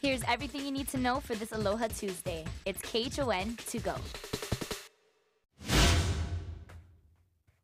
Here's 0.00 0.22
everything 0.28 0.64
you 0.64 0.70
need 0.70 0.86
to 0.88 0.96
know 0.96 1.18
for 1.18 1.34
this 1.34 1.50
Aloha 1.50 1.88
Tuesday. 1.88 2.44
It's 2.64 2.80
KHON 2.82 3.56
to 3.66 3.78
go. 3.80 3.96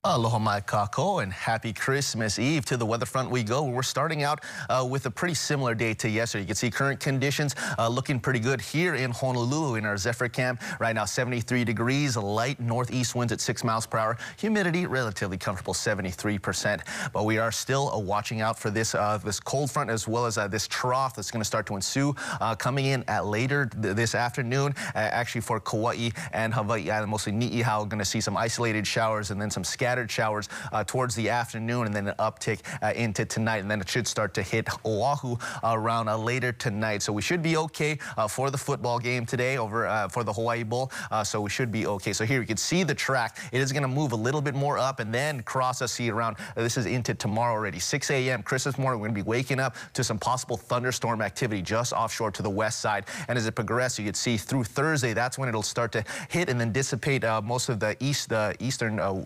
Aloha 0.07 0.39
mai 0.39 0.61
kakou 0.61 1.23
and 1.23 1.33
happy 1.33 1.73
Christmas 1.73 2.39
Eve. 2.39 2.67
To 2.67 2.77
the 2.77 2.85
weather 2.85 3.07
front 3.07 3.31
we 3.31 3.43
go. 3.43 3.63
We're 3.65 3.83
starting 3.83 4.23
out 4.23 4.45
uh, 4.69 4.87
with 4.87 5.07
a 5.07 5.11
pretty 5.11 5.33
similar 5.33 5.75
day 5.75 5.95
to 5.95 6.11
yesterday. 6.11 6.43
You 6.43 6.49
can 6.49 6.57
see 6.57 6.71
current 6.71 7.01
conditions 7.01 7.55
uh, 7.79 7.89
looking 7.89 8.21
pretty 8.21 8.39
good 8.39 8.61
here 8.61 8.97
in 8.97 9.13
Honolulu 9.13 9.77
in 9.77 9.87
our 9.87 9.97
Zephyr 9.97 10.29
camp. 10.29 10.61
Right 10.79 10.95
now 10.95 11.07
73 11.07 11.65
degrees, 11.65 12.19
light 12.19 12.61
northeast 12.61 13.15
winds 13.15 13.33
at 13.33 13.41
6 13.41 13.65
miles 13.65 13.87
per 13.87 13.97
hour. 13.97 14.19
Humidity 14.37 14.85
relatively 14.85 15.39
comfortable 15.39 15.73
73%. 15.73 16.83
But 17.15 17.25
we 17.25 17.39
are 17.39 17.51
still 17.51 17.91
uh, 17.91 17.99
watching 17.99 18.43
out 18.43 18.59
for 18.59 18.69
this 18.69 18.95
uh, 18.95 19.17
this 19.25 19.41
cold 19.41 19.71
front 19.71 19.89
as 19.89 20.07
well 20.07 20.27
as 20.27 20.37
uh, 20.37 20.47
this 20.49 20.69
trough 20.69 21.17
that's 21.17 21.31
going 21.31 21.41
to 21.41 21.47
start 21.47 21.65
to 21.69 21.77
ensue 21.77 22.15
uh, 22.43 22.55
coming 22.55 22.85
in 22.85 23.05
at 23.09 23.25
later 23.25 23.71
th 23.81 23.97
this 23.97 24.15
afternoon. 24.15 24.75
actually 24.95 25.41
for 25.41 25.61
Kauai 25.61 26.11
and 26.35 26.53
Hawaii 26.53 27.07
mostly 27.07 27.33
Ni'ihau, 27.33 27.89
going 27.89 28.05
to 28.05 28.05
see 28.05 28.21
some 28.21 28.37
isolated 28.37 28.87
showers 28.87 29.31
and 29.31 29.41
then 29.41 29.51
some 29.51 29.65
scattered 29.65 29.94
scattered 29.95 30.11
showers 30.11 30.49
uh, 30.73 30.83
towards 30.83 31.15
the 31.15 31.29
afternoon 31.29 31.87
and 31.87 31.95
then 31.95 32.09
an 32.09 32.15
uptick 32.19 32.59
uh, 32.83 32.93
into 32.97 33.25
tonight. 33.25 33.59
And 33.59 33.71
then 33.71 33.81
it 33.81 33.89
should 33.89 34.09
start 34.09 34.35
to 34.35 34.43
hit 34.43 34.69
Oahu 34.85 35.37
around 35.63 36.09
uh, 36.09 36.19
later 36.19 36.51
tonight. 36.51 37.01
So 37.01 37.13
we 37.13 37.23
should 37.23 37.43
be 37.45 37.57
okay 37.57 37.97
for 38.29 38.51
the 38.51 38.59
football 38.59 38.99
game 38.99 39.25
today 39.25 39.57
over 39.57 40.09
for 40.11 40.25
the 40.25 40.33
Hawaii 40.33 40.65
Bowl. 40.65 40.91
so 41.23 41.41
we 41.41 41.49
should 41.51 41.71
be 41.71 41.87
okay. 41.87 42.13
So 42.13 42.25
here 42.25 42.41
you 42.41 42.47
can 42.47 42.57
see 42.57 42.83
the 42.83 42.95
track. 42.95 43.39
It 43.53 43.61
is 43.61 43.71
going 43.71 43.83
to 43.83 43.89
move 43.89 44.11
a 44.11 44.17
little 44.17 44.41
bit 44.41 44.57
more 44.57 44.79
up 44.79 44.99
and 44.99 45.15
then 45.15 45.43
cross 45.43 45.81
us 45.81 45.93
see 45.93 46.11
around. 46.11 46.37
this 46.57 46.77
is 46.77 46.87
into 46.87 47.15
tomorrow 47.15 47.55
already. 47.55 47.79
6 47.79 48.11
a.m. 48.11 48.43
Christmas 48.43 48.77
morning. 48.79 48.99
We're 48.99 49.07
going 49.07 49.17
to 49.17 49.23
be 49.23 49.29
waking 49.29 49.61
up 49.61 49.77
to 49.93 50.03
some 50.03 50.19
possible 50.19 50.57
thunderstorm 50.57 51.23
activity 51.23 51.63
just 51.63 51.93
offshore 51.93 52.33
to 52.33 52.43
the 52.43 52.51
west 52.51 52.81
side. 52.81 53.05
And 53.29 53.39
as 53.39 53.47
it 53.47 53.55
progresses, 53.55 54.01
you 54.01 54.07
can 54.07 54.15
see 54.15 54.37
through 54.37 54.65
Thursday, 54.65 55.13
that's 55.13 55.39
when 55.39 55.49
it'll 55.49 55.63
start 55.63 55.93
to 55.93 56.05
hit 56.29 56.49
and 56.49 56.61
then 56.61 56.73
dissipate 56.73 57.23
uh, 57.23 57.41
most 57.41 57.69
of 57.69 57.79
the 57.79 57.97
east, 58.01 58.31
the 58.31 58.57
eastern 58.59 58.99
uh, 58.99 59.25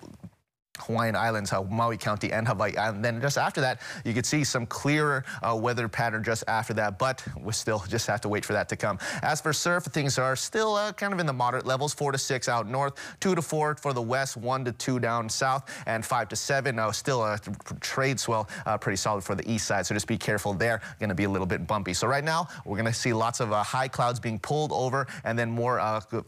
Hawaiian 0.80 1.16
Islands, 1.16 1.52
uh, 1.52 1.62
Maui 1.64 1.96
County, 1.96 2.32
and 2.32 2.46
Hawaii 2.46 2.76
Island. 2.76 3.04
Then 3.04 3.20
just 3.20 3.38
after 3.38 3.60
that, 3.60 3.80
you 4.04 4.14
could 4.14 4.26
see 4.26 4.44
some 4.44 4.66
clearer 4.66 5.24
uh, 5.42 5.56
weather 5.56 5.88
pattern 5.88 6.24
just 6.24 6.44
after 6.48 6.74
that, 6.74 6.98
but 6.98 7.24
we 7.40 7.52
still 7.52 7.82
just 7.88 8.06
have 8.06 8.20
to 8.22 8.28
wait 8.28 8.44
for 8.44 8.52
that 8.52 8.68
to 8.70 8.76
come. 8.76 8.98
As 9.22 9.40
for 9.40 9.52
surf, 9.52 9.84
things 9.84 10.18
are 10.18 10.36
still 10.36 10.74
uh, 10.74 10.92
kind 10.92 11.12
of 11.12 11.20
in 11.20 11.26
the 11.26 11.32
moderate 11.32 11.66
levels, 11.66 11.94
4 11.94 12.12
to 12.12 12.18
6 12.18 12.48
out 12.48 12.68
north, 12.68 12.94
2 13.20 13.34
to 13.34 13.42
4 13.42 13.76
for 13.76 13.92
the 13.92 14.02
west, 14.02 14.36
1 14.36 14.64
to 14.64 14.72
2 14.72 14.98
down 15.00 15.28
south, 15.28 15.70
and 15.86 16.04
5 16.04 16.28
to 16.28 16.36
7. 16.36 16.78
Uh, 16.78 16.92
still 16.92 17.22
a 17.22 17.38
trade 17.80 18.20
swell 18.20 18.48
uh, 18.66 18.78
pretty 18.78 18.96
solid 18.96 19.22
for 19.22 19.34
the 19.34 19.48
east 19.50 19.66
side, 19.66 19.86
so 19.86 19.94
just 19.94 20.06
be 20.06 20.18
careful 20.18 20.54
there. 20.54 20.80
Going 20.98 21.08
to 21.08 21.14
be 21.14 21.24
a 21.24 21.30
little 21.30 21.46
bit 21.46 21.66
bumpy. 21.66 21.94
So 21.94 22.06
right 22.06 22.24
now, 22.24 22.48
we're 22.64 22.76
going 22.76 22.86
to 22.86 22.92
see 22.92 23.12
lots 23.12 23.40
of 23.40 23.52
uh, 23.52 23.62
high 23.62 23.88
clouds 23.88 24.20
being 24.20 24.38
pulled 24.38 24.72
over, 24.72 25.06
and 25.24 25.38
then 25.38 25.50
more 25.50 25.78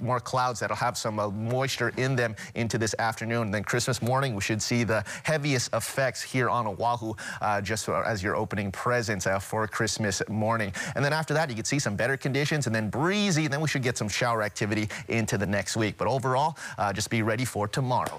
more 0.00 0.20
clouds 0.20 0.60
that'll 0.60 0.76
have 0.76 0.96
some 0.96 1.16
moisture 1.16 1.92
in 1.96 2.16
them 2.16 2.34
into 2.54 2.78
this 2.78 2.94
afternoon. 2.98 3.42
And 3.42 3.54
then 3.54 3.64
Christmas 3.64 4.02
morning, 4.02 4.34
we 4.40 4.42
should 4.42 4.62
see 4.62 4.84
the 4.84 5.04
heaviest 5.22 5.68
effects 5.74 6.22
here 6.22 6.48
on 6.48 6.66
Oahu 6.66 7.12
uh, 7.42 7.60
just 7.60 7.86
as 7.90 8.22
your 8.22 8.36
opening 8.36 8.72
presents 8.72 9.26
uh, 9.26 9.38
for 9.38 9.68
Christmas 9.68 10.22
morning. 10.30 10.72
And 10.94 11.04
then 11.04 11.12
after 11.12 11.34
that, 11.34 11.50
you 11.50 11.54
can 11.54 11.66
see 11.66 11.78
some 11.78 11.94
better 11.94 12.16
conditions 12.16 12.66
and 12.66 12.74
then 12.74 12.88
breezy. 12.88 13.44
And 13.44 13.52
then 13.52 13.60
we 13.60 13.68
should 13.68 13.82
get 13.82 13.98
some 13.98 14.08
shower 14.08 14.42
activity 14.42 14.88
into 15.08 15.36
the 15.36 15.44
next 15.44 15.76
week. 15.76 15.98
But 15.98 16.08
overall, 16.08 16.56
uh, 16.78 16.90
just 16.90 17.10
be 17.10 17.20
ready 17.20 17.44
for 17.44 17.68
tomorrow. 17.68 18.18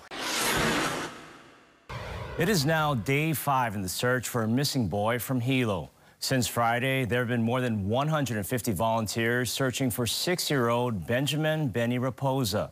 It 2.38 2.49
is 2.49 2.67
now 2.67 2.94
day 2.94 3.33
five 3.33 3.73
in 3.73 3.81
the 3.81 3.89
search 3.89 4.30
for 4.30 4.44
a 4.44 4.47
missing 4.47 4.89
boy 4.89 5.17
from 5.17 5.42
Hilo. 5.42 5.89
Since 6.19 6.45
Friday, 6.45 7.03
there 7.05 7.22
have 7.22 7.30
been 7.30 7.42
more 7.42 7.61
than 7.61 7.89
150 7.89 8.73
volunteers 8.73 9.52
searching 9.52 9.89
for 9.89 10.05
six-year-old 10.05 11.08
Benjamin 11.08 11.69
Benny 11.69 11.97
Raposa. 11.97 12.69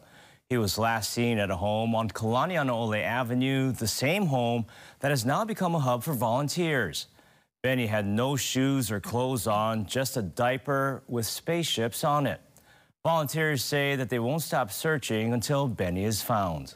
He 0.50 0.58
was 0.58 0.80
last 0.80 1.14
seen 1.14 1.38
at 1.38 1.52
a 1.52 1.55
home 1.55 1.93
on 1.93 2.10
Kalanianaole 2.10 3.04
Avenue, 3.04 3.71
the 3.71 3.87
same 3.87 4.26
home 4.26 4.65
that 4.99 5.11
has 5.11 5.23
now 5.23 5.45
become 5.45 5.76
a 5.76 5.80
hub 5.80 6.02
for 6.02 6.14
volunteers. 6.14 7.05
Benny 7.61 7.86
had 7.86 8.08
no 8.08 8.36
shoes 8.36 8.89
or 8.89 8.99
clothes 8.99 9.45
on, 9.45 9.86
just 9.86 10.17
a 10.17 10.23
diaper 10.23 11.04
with 11.08 11.27
spaceships 11.27 12.04
on 12.04 12.26
it. 12.26 12.42
Volunteers 13.05 13.64
say 13.64 13.95
that 13.95 14.10
they 14.10 14.17
won't 14.17 14.42
stop 14.42 14.71
searching 14.71 15.33
until 15.33 15.67
Benny 15.67 16.04
is 16.04 16.23
found. 16.23 16.73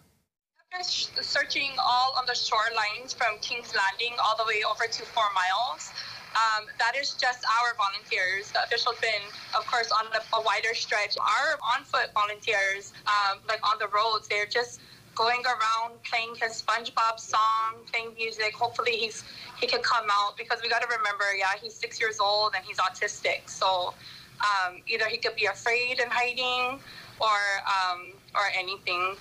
After 0.72 1.24
searching 1.24 1.72
all 1.84 2.14
on 2.16 2.28
the 2.28 2.34
shorelines 2.34 3.16
from 3.16 3.40
King's 3.42 3.74
Landing 3.74 4.16
all 4.24 4.38
the 4.38 4.46
way 4.46 4.62
over 4.70 4.86
to 4.86 5.04
Four 5.04 5.34
Miles, 5.34 5.92
um, 6.36 6.66
that 6.80 6.96
is 6.96 7.14
just 7.14 7.46
our 7.46 7.76
volunteers. 7.78 8.52
The 8.52 8.64
officials 8.64 8.98
been, 9.02 9.24
of 9.58 9.66
course, 9.68 9.92
on 9.92 10.06
a, 10.14 10.22
a 10.36 10.42
wider 10.42 10.74
stretch. 10.74 11.18
Our 11.18 11.58
on-foot 11.76 12.12
volunteers, 12.14 12.94
um, 13.08 13.40
like 13.48 13.62
on 13.68 13.78
the 13.80 13.88
roads, 13.88 14.28
they're 14.28 14.46
just 14.46 14.82
going 15.16 15.44
around 15.46 16.02
playing 16.04 16.34
his 16.42 16.64
SpongeBob 16.64 17.20
song, 17.20 17.86
playing 17.92 18.14
music. 18.16 18.54
Hopefully, 18.56 18.94
he's 18.94 19.24
he 19.60 19.68
can 19.68 19.82
come 19.82 20.08
out 20.12 20.38
because 20.38 20.60
we 20.62 20.70
got 20.70 20.82
to 20.82 20.88
remember, 20.88 21.26
yeah, 21.38 21.54
he's 21.62 21.74
six 21.74 22.00
years 22.00 22.20
old 22.20 22.54
and 22.56 22.66
he's 22.66 22.78
autistic. 22.78 23.48
So 23.48 23.94
um, 24.42 24.82
either 24.88 25.06
he 25.08 25.18
could 25.18 25.36
be 25.36 25.46
afraid 25.46 26.00
and 26.00 26.12
hiding, 26.12 26.80
or 27.22 27.38
um, 27.68 28.14
or 28.36 28.46
anything. 28.58 29.16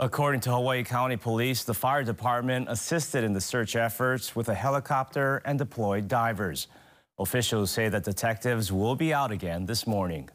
According 0.00 0.42
to 0.42 0.52
Hawaii 0.52 0.84
County 0.84 1.16
Police, 1.16 1.64
the 1.64 1.74
fire 1.74 2.04
department 2.04 2.68
assisted 2.68 3.24
in 3.24 3.32
the 3.32 3.40
search 3.40 3.74
efforts 3.74 4.36
with 4.36 4.48
a 4.48 4.54
helicopter 4.54 5.42
and 5.44 5.58
deployed 5.58 6.06
divers. 6.06 6.68
Officials 7.18 7.72
say 7.72 7.88
that 7.88 8.04
detectives 8.04 8.70
will 8.70 8.94
be 8.94 9.12
out 9.12 9.32
again 9.32 9.66
this 9.66 9.88
morning. 9.88 10.30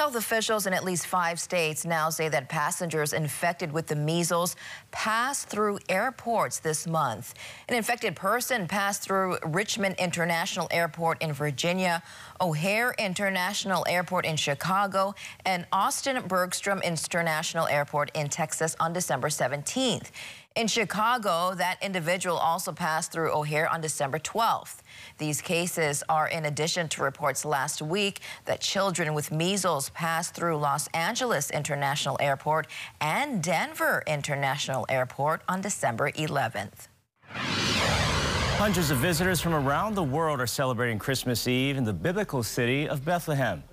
Health 0.00 0.16
officials 0.16 0.66
in 0.66 0.74
at 0.74 0.82
least 0.82 1.06
five 1.06 1.38
states 1.38 1.84
now 1.86 2.10
say 2.10 2.28
that 2.28 2.48
passengers 2.48 3.12
infected 3.12 3.70
with 3.70 3.86
the 3.86 3.94
measles 3.94 4.56
passed 4.90 5.46
through 5.46 5.78
airports 5.88 6.58
this 6.58 6.84
month. 6.84 7.32
An 7.68 7.76
infected 7.76 8.16
person 8.16 8.66
passed 8.66 9.02
through 9.02 9.38
Richmond 9.44 9.94
International 10.00 10.66
Airport 10.72 11.22
in 11.22 11.32
Virginia, 11.32 12.02
O'Hare 12.40 12.92
International 12.98 13.86
Airport 13.88 14.24
in 14.26 14.34
Chicago, 14.34 15.14
and 15.46 15.64
Austin 15.70 16.26
Bergstrom 16.26 16.82
International 16.82 17.68
Airport 17.68 18.10
in 18.14 18.28
Texas 18.28 18.74
on 18.80 18.92
December 18.92 19.28
17th. 19.28 20.10
In 20.56 20.68
Chicago, 20.68 21.52
that 21.56 21.82
individual 21.82 22.36
also 22.36 22.70
passed 22.70 23.10
through 23.10 23.32
O'Hare 23.32 23.68
on 23.68 23.80
December 23.80 24.20
12th. 24.20 24.82
These 25.18 25.40
cases 25.40 26.04
are 26.08 26.28
in 26.28 26.44
addition 26.44 26.88
to 26.90 27.02
reports 27.02 27.44
last 27.44 27.82
week 27.82 28.20
that 28.44 28.60
children 28.60 29.14
with 29.14 29.32
measles 29.32 29.90
passed 29.90 30.32
through 30.32 30.56
Los 30.58 30.86
Angeles 30.94 31.50
International 31.50 32.16
Airport 32.20 32.68
and 33.00 33.42
Denver 33.42 34.04
International 34.06 34.86
Airport 34.88 35.42
on 35.48 35.60
December 35.60 36.12
11th. 36.12 36.86
Hundreds 37.26 38.92
of 38.92 38.98
visitors 38.98 39.40
from 39.40 39.54
around 39.54 39.96
the 39.96 40.04
world 40.04 40.40
are 40.40 40.46
celebrating 40.46 41.00
Christmas 41.00 41.48
Eve 41.48 41.76
in 41.76 41.82
the 41.82 41.92
biblical 41.92 42.44
city 42.44 42.88
of 42.88 43.04
Bethlehem. 43.04 43.64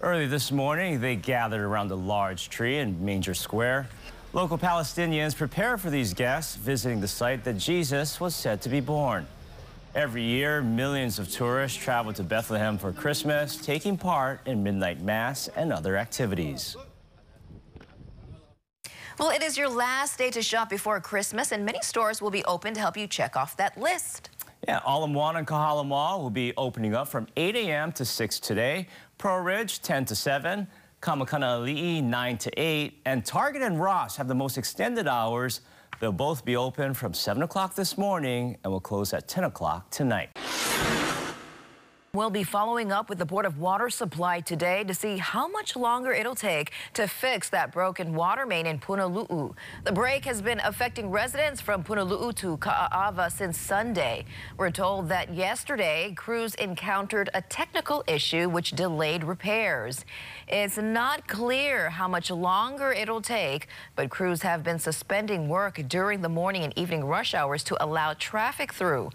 Early 0.00 0.26
this 0.26 0.50
morning, 0.50 1.02
they 1.02 1.16
gathered 1.16 1.60
around 1.60 1.90
a 1.90 1.96
large 1.96 2.48
tree 2.48 2.78
in 2.78 3.04
Manger 3.04 3.34
Square. 3.34 3.90
Local 4.32 4.58
Palestinians 4.58 5.34
prepare 5.34 5.76
for 5.76 5.90
these 5.90 6.14
guests 6.14 6.54
visiting 6.54 7.00
the 7.00 7.08
site 7.08 7.42
that 7.42 7.58
Jesus 7.58 8.20
was 8.20 8.32
said 8.32 8.62
to 8.62 8.68
be 8.68 8.78
born. 8.78 9.26
Every 9.92 10.22
year, 10.22 10.62
millions 10.62 11.18
of 11.18 11.28
tourists 11.28 11.76
travel 11.76 12.12
to 12.12 12.22
Bethlehem 12.22 12.78
for 12.78 12.92
Christmas, 12.92 13.56
taking 13.56 13.98
part 13.98 14.46
in 14.46 14.62
midnight 14.62 15.00
mass 15.02 15.48
and 15.56 15.72
other 15.72 15.96
activities. 15.96 16.76
Well, 19.18 19.30
it 19.30 19.42
is 19.42 19.58
your 19.58 19.68
last 19.68 20.16
day 20.16 20.30
to 20.30 20.42
shop 20.42 20.70
before 20.70 21.00
Christmas, 21.00 21.50
and 21.50 21.64
many 21.64 21.80
stores 21.82 22.22
will 22.22 22.30
be 22.30 22.44
open 22.44 22.72
to 22.74 22.80
help 22.80 22.96
you 22.96 23.08
check 23.08 23.36
off 23.36 23.56
that 23.56 23.76
list. 23.76 24.30
Yeah, 24.68 24.78
Ala 24.86 25.08
Moana 25.08 25.38
and 25.38 25.46
Kahala 25.46 25.84
Mall 25.84 26.22
will 26.22 26.30
be 26.30 26.52
opening 26.56 26.94
up 26.94 27.08
from 27.08 27.26
8 27.36 27.56
a.m. 27.56 27.90
to 27.92 28.04
6 28.04 28.38
today. 28.38 28.86
Pearlridge, 29.18 29.80
10 29.82 30.04
to 30.04 30.14
7. 30.14 30.68
Ka 31.00 31.16
Makana 31.16 31.58
Ali'i 31.58 32.02
9 32.02 32.36
to 32.36 32.60
8, 32.60 33.00
and 33.06 33.24
Target 33.24 33.62
and 33.62 33.80
Ross 33.80 34.16
have 34.16 34.28
the 34.28 34.34
most 34.34 34.58
extended 34.58 35.08
hours. 35.08 35.62
They'll 35.98 36.12
both 36.12 36.44
be 36.44 36.56
open 36.56 36.92
from 36.92 37.14
7 37.14 37.42
o'clock 37.42 37.74
this 37.74 37.96
morning 37.96 38.58
and 38.62 38.70
will 38.70 38.80
close 38.80 39.14
at 39.14 39.26
10 39.26 39.44
o'clock 39.44 39.88
tonight. 39.90 40.28
We'll 42.12 42.30
be 42.30 42.42
following 42.42 42.90
up 42.90 43.08
with 43.08 43.18
the 43.18 43.24
Board 43.24 43.46
of 43.46 43.58
Water 43.58 43.88
Supply 43.88 44.40
today 44.40 44.82
to 44.82 44.92
see 44.92 45.18
how 45.18 45.46
much 45.46 45.76
longer 45.76 46.10
it'll 46.10 46.34
take 46.34 46.72
to 46.94 47.06
fix 47.06 47.48
that 47.50 47.70
broken 47.70 48.14
water 48.14 48.46
main 48.46 48.66
in 48.66 48.80
Punalu'u. 48.80 49.54
The 49.84 49.92
break 49.92 50.24
has 50.24 50.42
been 50.42 50.60
affecting 50.64 51.08
residents 51.10 51.60
from 51.60 51.84
Punalu'u 51.84 52.34
to 52.34 52.56
Ka'ava 52.56 53.30
since 53.30 53.56
Sunday. 53.56 54.24
We're 54.56 54.72
told 54.72 55.08
that 55.10 55.32
yesterday, 55.32 56.12
crews 56.16 56.56
encountered 56.56 57.30
a 57.32 57.42
technical 57.42 58.02
issue 58.08 58.48
which 58.48 58.72
delayed 58.72 59.22
repairs. 59.22 60.04
It's 60.48 60.78
not 60.78 61.28
clear 61.28 61.90
how 61.90 62.08
much 62.08 62.28
longer 62.32 62.90
it'll 62.90 63.22
take, 63.22 63.68
but 63.94 64.10
crews 64.10 64.42
have 64.42 64.64
been 64.64 64.80
suspending 64.80 65.48
work 65.48 65.80
during 65.86 66.22
the 66.22 66.28
morning 66.28 66.64
and 66.64 66.76
evening 66.76 67.04
rush 67.04 67.34
hours 67.34 67.62
to 67.62 67.80
allow 67.80 68.14
traffic 68.14 68.74
through. 68.74 69.10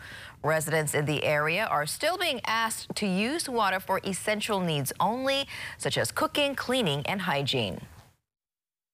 Residents 0.45 0.93
in 0.93 1.05
the 1.05 1.23
area 1.23 1.65
are 1.65 1.87
still 1.87 2.19
being 2.19 2.39
asked 2.45 2.95
to 2.97 3.07
use 3.07 3.49
water 3.49 3.79
for 3.79 3.99
essential 4.03 4.59
needs 4.59 4.93
only, 4.99 5.47
such 5.79 5.97
as 5.97 6.11
cooking, 6.11 6.53
cleaning, 6.53 7.01
and 7.07 7.19
hygiene. 7.19 7.81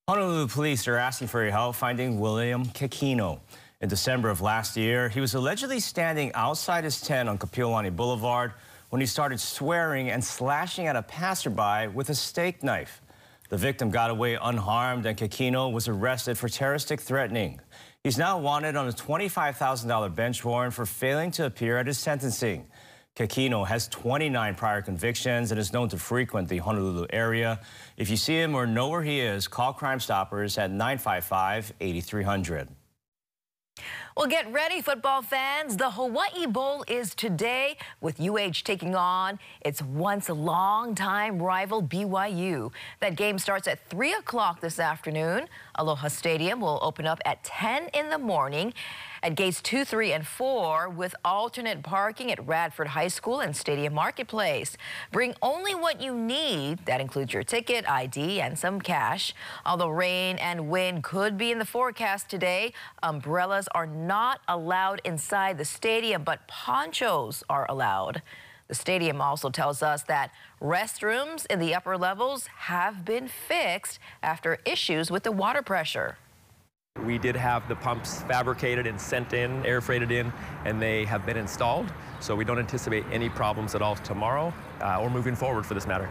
Honolulu 0.07 0.48
police 0.48 0.88
are 0.88 0.95
asking 0.95 1.27
for 1.27 1.44
your 1.44 1.51
help 1.51 1.75
finding 1.75 2.21
William 2.21 2.65
Kekino. 2.68 3.42
In 3.81 3.89
December 3.89 4.30
of 4.30 4.39
last 4.39 4.77
year, 4.77 5.09
he 5.09 5.19
was 5.19 5.33
allegedly 5.33 5.81
standing 5.81 6.31
outside 6.36 6.86
his 6.86 7.01
tent 7.01 7.27
on 7.27 7.38
Kapiolani 7.38 7.94
Boulevard 7.94 8.54
when 8.89 9.01
he 9.01 9.07
started 9.07 9.38
swearing 9.38 10.09
and 10.09 10.24
slashing 10.24 10.88
at 10.88 10.95
a 10.95 11.01
passerby 11.01 11.89
with 11.94 12.09
a 12.09 12.15
steak 12.15 12.63
knife. 12.63 13.01
The 13.50 13.57
victim 13.57 13.89
got 13.89 14.09
away 14.09 14.38
unharmed 14.42 15.06
and 15.06 15.18
Kekino 15.18 15.69
was 15.69 15.89
arrested 15.89 16.38
for 16.38 16.47
terroristic 16.47 17.01
threatening. 17.01 17.59
He's 18.03 18.18
now 18.18 18.39
wanted 18.39 18.75
on 18.75 18.88
a 18.88 18.92
$25,000 18.92 20.15
bench 20.15 20.44
warrant 20.44 20.74
for 20.74 20.88
failing 20.88 21.30
to 21.31 21.45
appear 21.45 21.77
at 21.77 21.86
his 21.86 22.00
sentencing. 22.00 22.65
Kekino 23.15 23.68
has 23.68 23.88
29 23.89 24.56
prior 24.56 24.81
convictions 24.81 25.51
and 25.51 25.59
is 25.59 25.71
known 25.71 25.88
to 25.89 25.98
frequent 25.98 26.50
the 26.50 26.57
Honolulu 26.57 27.06
area. 27.12 27.59
If 27.98 28.09
you 28.09 28.18
see 28.18 28.39
him 28.39 28.56
or 28.56 28.65
know 28.65 28.89
where 28.89 29.03
he 29.03 29.19
is, 29.19 29.48
call 29.48 29.74
Crime 29.74 30.00
Stoppers 30.00 30.57
at 30.57 30.71
955 30.71 31.74
8300. 31.80 32.69
Well, 34.17 34.27
get 34.27 34.51
ready, 34.51 34.81
football 34.81 35.21
fans. 35.21 35.77
The 35.77 35.91
Hawaii 35.91 36.45
Bowl 36.45 36.83
is 36.85 37.15
today 37.15 37.77
with 38.01 38.19
UH 38.19 38.61
taking 38.65 38.93
on 38.93 39.39
its 39.61 39.81
once 39.81 40.27
long-time 40.27 41.41
rival 41.41 41.81
BYU. 41.81 42.73
That 42.99 43.15
game 43.15 43.39
starts 43.39 43.69
at 43.69 43.87
3 43.89 44.11
o'clock 44.15 44.59
this 44.59 44.79
afternoon. 44.79 45.47
Aloha 45.75 46.09
Stadium 46.09 46.59
will 46.59 46.79
open 46.81 47.07
up 47.07 47.21
at 47.23 47.41
10 47.45 47.87
in 47.93 48.09
the 48.09 48.17
morning 48.17 48.73
at 49.23 49.35
gates 49.35 49.62
2, 49.62 49.85
3, 49.85 50.13
and 50.13 50.27
4 50.27 50.89
with 50.89 51.15
alternate 51.23 51.83
parking 51.83 52.31
at 52.31 52.45
Radford 52.47 52.88
High 52.88 53.07
School 53.07 53.39
and 53.39 53.56
Stadium 53.56 53.94
Marketplace. 53.94 54.77
Bring 55.12 55.35
only 55.41 55.75
what 55.75 56.01
you 56.01 56.15
need. 56.15 56.85
That 56.85 57.01
includes 57.01 57.33
your 57.33 57.44
ticket, 57.44 57.88
ID, 57.88 58.41
and 58.41 58.57
some 58.57 58.81
cash. 58.81 59.33
Although 59.65 59.89
rain 59.89 60.38
and 60.38 60.69
wind 60.69 61.03
could 61.03 61.38
be 61.38 61.51
in 61.51 61.59
the 61.59 61.65
forecast 61.65 62.29
today, 62.29 62.73
umbrellas 63.03 63.68
are 63.75 63.85
not 63.85 64.41
allowed 64.47 65.01
inside 65.03 65.57
the 65.57 65.65
stadium, 65.65 66.23
but 66.23 66.47
ponchos 66.47 67.44
are 67.50 67.68
allowed. 67.69 68.23
The 68.68 68.75
stadium 68.75 69.21
also 69.21 69.50
tells 69.50 69.83
us 69.83 70.03
that 70.03 70.31
restrooms 70.62 71.45
in 71.47 71.59
the 71.59 71.75
upper 71.75 71.97
levels 71.97 72.47
have 72.47 73.03
been 73.03 73.27
fixed 73.27 74.00
after 74.23 74.59
issues 74.65 75.12
with 75.12 75.23
the 75.23 75.31
water 75.31 75.62
pressure. 75.62 76.18
We 77.05 77.17
did 77.17 77.35
have 77.35 77.67
the 77.67 77.75
pumps 77.75 78.21
fabricated 78.23 78.85
and 78.85 78.99
sent 78.99 79.33
in, 79.33 79.65
air 79.65 79.81
freighted 79.81 80.11
in, 80.11 80.31
and 80.65 80.81
they 80.81 81.05
have 81.05 81.25
been 81.25 81.38
installed. 81.38 81.91
So 82.19 82.35
we 82.35 82.45
don't 82.45 82.59
anticipate 82.59 83.05
any 83.11 83.29
problems 83.29 83.75
at 83.75 83.81
all 83.81 83.95
tomorrow 83.95 84.53
uh, 84.81 84.99
or 85.01 85.09
moving 85.09 85.35
forward 85.35 85.65
for 85.65 85.73
this 85.73 85.88
matter. 85.88 86.09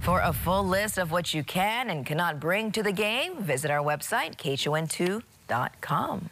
For 0.00 0.20
a 0.20 0.32
full 0.32 0.66
list 0.66 0.98
of 0.98 1.10
what 1.10 1.32
you 1.32 1.42
can 1.42 1.88
and 1.88 2.04
cannot 2.04 2.38
bring 2.38 2.70
to 2.72 2.82
the 2.82 2.92
game, 2.92 3.42
visit 3.42 3.70
our 3.70 3.82
website, 3.82 4.36
khon2.com. 4.36 6.30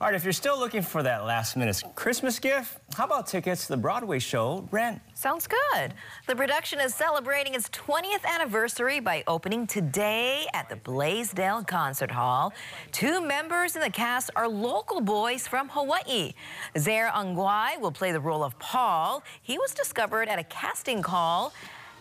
All 0.00 0.08
right, 0.08 0.14
if 0.16 0.24
you're 0.24 0.32
still 0.32 0.58
looking 0.58 0.82
for 0.82 1.04
that 1.04 1.24
last 1.24 1.56
minute 1.56 1.80
Christmas 1.94 2.40
gift, 2.40 2.78
how 2.96 3.04
about 3.04 3.28
tickets 3.28 3.66
to 3.66 3.68
the 3.68 3.76
Broadway 3.76 4.18
show 4.18 4.66
Rent? 4.72 5.00
Sounds 5.14 5.46
good. 5.46 5.94
The 6.26 6.34
production 6.34 6.80
is 6.80 6.92
celebrating 6.92 7.54
its 7.54 7.68
20th 7.68 8.24
anniversary 8.24 8.98
by 8.98 9.22
opening 9.28 9.68
today 9.68 10.46
at 10.52 10.68
the 10.68 10.74
Blaisdell 10.74 11.62
Concert 11.62 12.10
Hall. 12.10 12.52
Two 12.90 13.24
members 13.24 13.76
in 13.76 13.82
the 13.82 13.90
cast 13.90 14.30
are 14.34 14.48
local 14.48 15.00
boys 15.00 15.46
from 15.46 15.68
Hawaii. 15.68 16.32
Zaire 16.76 17.10
Angwai 17.10 17.80
will 17.80 17.92
play 17.92 18.10
the 18.10 18.20
role 18.20 18.42
of 18.42 18.58
Paul. 18.58 19.22
He 19.42 19.58
was 19.58 19.72
discovered 19.74 20.28
at 20.28 20.40
a 20.40 20.44
casting 20.44 21.02
call 21.02 21.52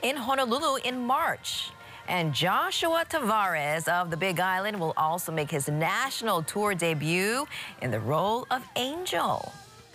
in 0.01 0.16
Honolulu 0.16 0.80
in 0.84 1.00
March. 1.00 1.69
And 2.07 2.33
Joshua 2.33 3.05
Tavares 3.09 3.88
of 3.88 4.11
the 4.11 4.17
Big 4.17 4.39
Island 4.39 4.79
will 4.79 4.94
also 4.97 5.31
make 5.31 5.50
his 5.50 5.69
national 5.69 6.44
tour 6.44 6.75
debut 6.75 7.45
in 7.81 7.91
the 7.91 8.00
role 8.00 8.45
of 8.51 8.61
Angel. 8.75 9.53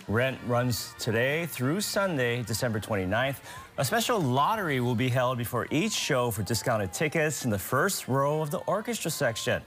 Rent 0.08 0.38
runs 0.46 0.94
today 0.98 1.44
through 1.46 1.82
Sunday, 1.82 2.42
December 2.42 2.80
29th. 2.80 3.36
A 3.76 3.84
special 3.84 4.18
lottery 4.18 4.80
will 4.80 4.94
be 4.94 5.10
held 5.10 5.36
before 5.36 5.66
each 5.70 5.92
show 5.92 6.30
for 6.30 6.42
discounted 6.42 6.94
tickets 6.94 7.44
in 7.44 7.50
the 7.50 7.58
first 7.58 8.08
row 8.08 8.40
of 8.40 8.50
the 8.50 8.58
orchestra 8.60 9.10
section. 9.10 9.62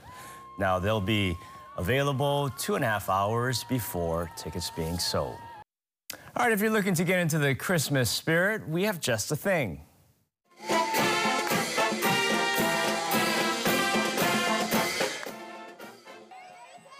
Now, 0.58 0.80
they'll 0.80 1.00
be 1.00 1.36
available 1.78 2.50
two 2.58 2.74
and 2.74 2.84
a 2.84 2.88
half 2.88 3.08
hours 3.08 3.64
before 3.64 4.30
tickets 4.36 4.68
being 4.70 4.98
sold. 4.98 5.38
All 6.34 6.44
right, 6.44 6.52
if 6.52 6.60
you're 6.60 6.70
looking 6.70 6.94
to 6.94 7.04
get 7.04 7.20
into 7.20 7.38
the 7.38 7.54
Christmas 7.54 8.10
spirit, 8.10 8.68
we 8.68 8.82
have 8.82 9.00
just 9.00 9.30
a 9.30 9.36
thing. 9.36 9.80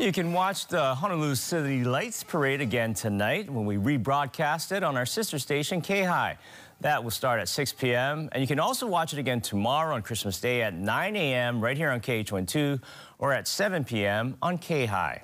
You 0.02 0.10
can 0.10 0.32
watch 0.32 0.66
the 0.66 0.96
Honolulu 0.96 1.36
City 1.36 1.84
Lights 1.84 2.24
Parade 2.24 2.60
again 2.60 2.92
tonight 2.92 3.48
when 3.48 3.64
we 3.64 3.76
rebroadcast 3.76 4.72
it 4.72 4.82
on 4.82 4.96
our 4.96 5.06
sister 5.06 5.38
station, 5.38 5.80
K-High. 5.80 6.38
That 6.80 7.04
will 7.04 7.12
start 7.12 7.38
at 7.38 7.48
6 7.48 7.74
p.m. 7.74 8.28
And 8.32 8.40
you 8.40 8.48
can 8.48 8.58
also 8.58 8.88
watch 8.88 9.12
it 9.12 9.20
again 9.20 9.40
tomorrow 9.40 9.94
on 9.94 10.02
Christmas 10.02 10.40
Day 10.40 10.62
at 10.62 10.74
9 10.74 11.14
a.m. 11.14 11.60
right 11.60 11.76
here 11.76 11.88
on 11.88 12.00
KH12 12.00 12.80
or 13.20 13.32
at 13.32 13.46
7 13.46 13.84
p.m. 13.84 14.36
on 14.42 14.58
K-High. 14.58 15.22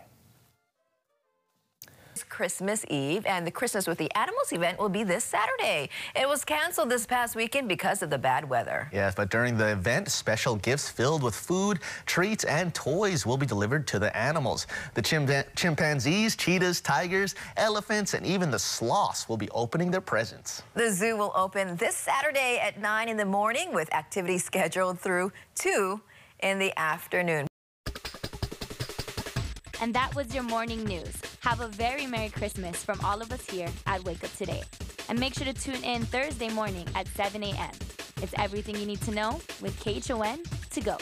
Christmas 2.22 2.84
Eve, 2.88 3.26
and 3.26 3.46
the 3.46 3.50
Christmas 3.50 3.86
with 3.86 3.98
the 3.98 4.10
Animals 4.16 4.52
event 4.52 4.78
will 4.78 4.88
be 4.88 5.04
this 5.04 5.24
Saturday. 5.24 5.90
It 6.14 6.28
was 6.28 6.44
canceled 6.44 6.90
this 6.90 7.06
past 7.06 7.36
weekend 7.36 7.68
because 7.68 8.02
of 8.02 8.10
the 8.10 8.18
bad 8.18 8.48
weather. 8.48 8.88
Yes, 8.92 9.14
but 9.14 9.30
during 9.30 9.56
the 9.56 9.72
event, 9.72 10.10
special 10.10 10.56
gifts 10.56 10.88
filled 10.88 11.22
with 11.22 11.34
food, 11.34 11.80
treats, 12.06 12.44
and 12.44 12.74
toys 12.74 13.26
will 13.26 13.36
be 13.36 13.46
delivered 13.46 13.86
to 13.88 13.98
the 13.98 14.16
animals. 14.16 14.66
The 14.94 15.02
chimp 15.02 15.30
chimpanzees, 15.56 16.36
cheetahs, 16.36 16.80
tigers, 16.80 17.34
elephants, 17.56 18.14
and 18.14 18.24
even 18.26 18.50
the 18.50 18.58
sloths 18.58 19.28
will 19.28 19.36
be 19.36 19.48
opening 19.50 19.90
their 19.90 20.00
presents. 20.00 20.62
The 20.74 20.90
zoo 20.90 21.16
will 21.16 21.32
open 21.34 21.76
this 21.76 21.96
Saturday 21.96 22.58
at 22.62 22.80
9 22.80 23.08
in 23.08 23.16
the 23.16 23.24
morning 23.24 23.72
with 23.74 23.92
activities 23.94 24.44
scheduled 24.44 24.98
through 24.98 25.32
2 25.56 26.00
in 26.40 26.58
the 26.58 26.76
afternoon. 26.78 27.46
And 29.80 29.94
that 29.94 30.14
was 30.14 30.34
your 30.34 30.42
morning 30.42 30.84
news. 30.84 31.27
Have 31.40 31.60
a 31.60 31.68
very 31.68 32.06
Merry 32.06 32.28
Christmas 32.30 32.82
from 32.82 33.00
all 33.04 33.22
of 33.22 33.32
us 33.32 33.48
here 33.48 33.68
at 33.86 34.02
Wake 34.04 34.24
Up 34.24 34.32
Today. 34.36 34.62
And 35.08 35.18
make 35.18 35.34
sure 35.34 35.46
to 35.46 35.52
tune 35.52 35.82
in 35.84 36.04
Thursday 36.04 36.48
morning 36.50 36.86
at 36.94 37.06
7 37.08 37.42
a.m. 37.42 37.70
It's 38.20 38.34
everything 38.36 38.76
you 38.76 38.86
need 38.86 39.00
to 39.02 39.12
know 39.12 39.40
with 39.62 39.78
KHON 39.80 40.42
to 40.70 40.80
go. 40.80 40.96